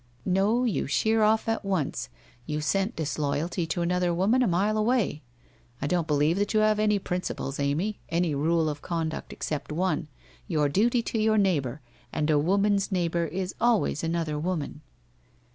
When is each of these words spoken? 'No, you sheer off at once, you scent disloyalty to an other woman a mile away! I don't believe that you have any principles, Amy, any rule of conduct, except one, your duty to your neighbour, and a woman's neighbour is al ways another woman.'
'No, 0.25 0.63
you 0.63 0.87
sheer 0.87 1.21
off 1.21 1.47
at 1.47 1.63
once, 1.63 2.09
you 2.47 2.59
scent 2.59 2.95
disloyalty 2.95 3.67
to 3.67 3.83
an 3.83 3.91
other 3.91 4.11
woman 4.11 4.41
a 4.41 4.47
mile 4.47 4.75
away! 4.75 5.21
I 5.79 5.85
don't 5.85 6.07
believe 6.07 6.37
that 6.39 6.55
you 6.55 6.61
have 6.61 6.79
any 6.79 6.97
principles, 6.97 7.59
Amy, 7.59 7.99
any 8.09 8.33
rule 8.33 8.67
of 8.67 8.81
conduct, 8.81 9.31
except 9.31 9.71
one, 9.71 10.07
your 10.47 10.69
duty 10.69 11.03
to 11.03 11.19
your 11.19 11.37
neighbour, 11.37 11.81
and 12.11 12.31
a 12.31 12.39
woman's 12.39 12.91
neighbour 12.91 13.25
is 13.27 13.53
al 13.61 13.79
ways 13.79 14.03
another 14.03 14.39
woman.' 14.39 14.81